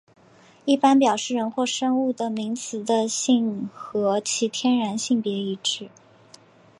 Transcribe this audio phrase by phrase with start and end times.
[0.65, 5.91] 一般表示人或生物的名词的性和其天然性别一致。